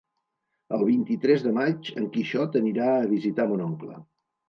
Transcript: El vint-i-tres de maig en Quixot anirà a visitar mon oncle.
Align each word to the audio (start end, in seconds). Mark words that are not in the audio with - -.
El 0.77 0.85
vint-i-tres 0.87 1.45
de 1.49 1.53
maig 1.59 1.93
en 2.03 2.09
Quixot 2.17 2.61
anirà 2.65 2.91
a 2.97 3.09
visitar 3.15 3.51
mon 3.55 3.67
oncle. 3.73 4.05